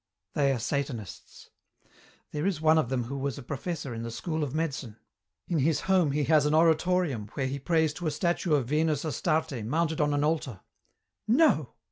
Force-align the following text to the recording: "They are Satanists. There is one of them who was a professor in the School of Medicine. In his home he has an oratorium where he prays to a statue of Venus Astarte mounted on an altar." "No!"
"They 0.33 0.51
are 0.51 0.57
Satanists. 0.57 1.51
There 2.31 2.47
is 2.47 2.59
one 2.59 2.79
of 2.79 2.89
them 2.89 3.03
who 3.03 3.19
was 3.19 3.37
a 3.37 3.43
professor 3.43 3.93
in 3.93 4.01
the 4.01 4.09
School 4.09 4.43
of 4.43 4.51
Medicine. 4.55 4.97
In 5.47 5.59
his 5.59 5.81
home 5.81 6.09
he 6.11 6.23
has 6.23 6.47
an 6.47 6.55
oratorium 6.55 7.27
where 7.35 7.45
he 7.45 7.59
prays 7.59 7.93
to 7.93 8.07
a 8.07 8.09
statue 8.09 8.55
of 8.55 8.67
Venus 8.67 9.05
Astarte 9.05 9.63
mounted 9.63 10.01
on 10.01 10.15
an 10.15 10.23
altar." 10.23 10.61
"No!" 11.27 11.73